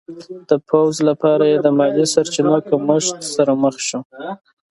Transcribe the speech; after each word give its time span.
د 0.49 0.51
پوځ 0.67 0.95
لپاره 1.09 1.43
یې 1.51 1.57
د 1.61 1.67
مالي 1.77 2.05
سرچینو 2.13 2.55
کمښت 2.69 3.17
سره 3.35 3.51
مخ 3.63 3.75
شو. 3.87 3.99